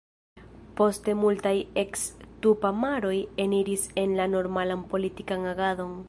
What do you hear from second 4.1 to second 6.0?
la normalan politikan agadon.